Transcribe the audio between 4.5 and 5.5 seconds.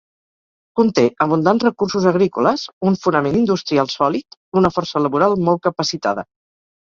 una força laboral